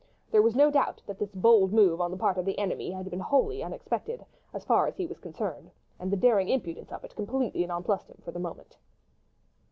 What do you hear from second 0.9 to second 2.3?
that this bold move on the